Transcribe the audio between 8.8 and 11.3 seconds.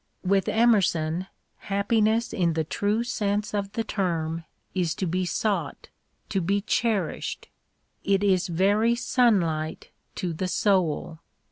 sunlight to the soul.